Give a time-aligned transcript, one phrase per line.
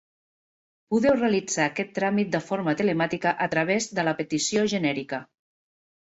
[0.93, 5.23] Podeu realitzar aquest tràmit de forma telemàtica a través de la petició genèrica.